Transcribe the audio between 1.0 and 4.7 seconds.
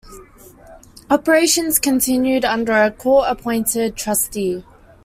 Operations continued under a court-appointed trustee.